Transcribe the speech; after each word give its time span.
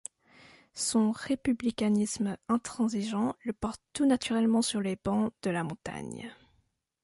Son 0.73 1.11
républicanisme 1.11 2.35
intransigeant 2.47 3.35
le 3.43 3.53
porte 3.53 3.83
tout 3.93 4.07
naturellement 4.07 4.63
sur 4.63 4.81
les 4.81 4.95
bancs 4.95 5.31
de 5.43 5.51
la 5.51 5.63
Montagne. 5.63 6.33